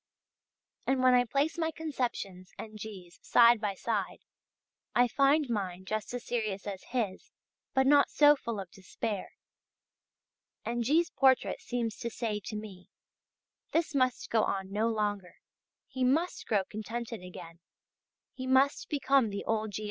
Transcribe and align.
And 0.87 1.03
when 1.03 1.13
I 1.13 1.25
place 1.25 1.59
my 1.59 1.69
conceptions 1.69 2.53
and 2.57 2.79
G's. 2.79 3.19
side 3.21 3.61
by 3.61 3.75
side, 3.75 4.21
I 4.95 5.07
find 5.07 5.47
mine 5.47 5.85
just 5.85 6.11
as 6.15 6.25
serious 6.25 6.65
as 6.65 6.81
his 6.85 7.29
but 7.75 7.85
not 7.85 8.09
so 8.09 8.35
full 8.35 8.59
of 8.59 8.71
despair. 8.71 9.33
And 10.65 10.83
G's. 10.83 11.11
portrait 11.11 11.61
seems 11.61 11.97
to 11.97 12.09
say 12.09 12.39
to 12.45 12.55
me: 12.55 12.89
this 13.73 13.93
must 13.93 14.31
go 14.31 14.41
on 14.43 14.71
no 14.71 14.89
longer, 14.89 15.35
he 15.87 16.03
must 16.03 16.47
grow 16.47 16.63
contented 16.67 17.21
again, 17.21 17.59
he 18.33 18.47
must 18.47 18.89
become 18.89 19.29
the 19.29 19.45
old 19.45 19.69
G. 19.73 19.79